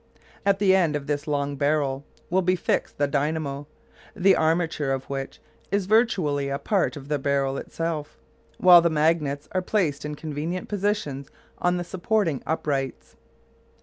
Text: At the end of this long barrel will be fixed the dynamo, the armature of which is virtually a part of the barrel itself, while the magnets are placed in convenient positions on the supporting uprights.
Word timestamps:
At 0.47 0.57
the 0.57 0.73
end 0.75 0.95
of 0.95 1.05
this 1.05 1.27
long 1.27 1.55
barrel 1.57 2.03
will 2.31 2.41
be 2.41 2.55
fixed 2.55 2.97
the 2.97 3.05
dynamo, 3.07 3.67
the 4.15 4.35
armature 4.35 4.91
of 4.91 5.05
which 5.11 5.39
is 5.69 5.85
virtually 5.85 6.49
a 6.49 6.57
part 6.57 6.97
of 6.97 7.07
the 7.07 7.19
barrel 7.19 7.55
itself, 7.57 8.17
while 8.57 8.81
the 8.81 8.89
magnets 8.89 9.47
are 9.51 9.61
placed 9.61 10.03
in 10.03 10.15
convenient 10.15 10.67
positions 10.67 11.27
on 11.59 11.77
the 11.77 11.83
supporting 11.83 12.41
uprights. 12.47 13.15